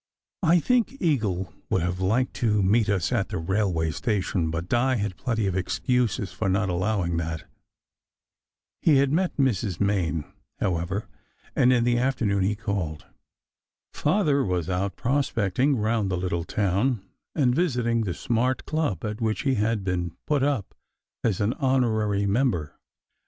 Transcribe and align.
I 0.41 0.59
think 0.59 0.97
Eagle 0.99 1.53
would 1.69 1.83
have 1.83 1.99
liked 1.99 2.33
to 2.37 2.63
meet 2.63 2.89
us 2.89 3.11
at 3.11 3.29
the 3.29 3.37
railway 3.37 3.91
station, 3.91 4.49
but 4.49 4.67
Di 4.67 4.95
had 4.95 5.15
plenty 5.15 5.45
of 5.45 5.55
excuses 5.55 6.31
for 6.31 6.49
not 6.49 6.69
allowing 6.69 7.17
that. 7.17 7.43
He 8.81 8.95
had 8.97 9.11
met 9.11 9.37
Mrs. 9.37 9.79
Main, 9.79 10.25
however, 10.59 11.07
and 11.55 11.71
in 11.71 11.83
the 11.83 11.99
after 11.99 12.25
noon 12.25 12.43
he 12.43 12.55
called. 12.55 13.05
Father 13.93 14.43
was 14.43 14.71
out 14.71 14.95
prospecting 14.95 15.77
round 15.77 16.09
the 16.09 16.17
little 16.17 16.45
town, 16.45 17.07
and 17.35 17.53
visiting 17.53 18.01
the 18.01 18.15
smart 18.15 18.65
club 18.65 19.05
at 19.05 19.21
which 19.21 19.43
he 19.43 19.53
had 19.53 19.83
been 19.83 20.17
put 20.25 20.41
up 20.41 20.73
as 21.23 21.39
an 21.39 21.53
honorary 21.59 22.25
member. 22.25 22.73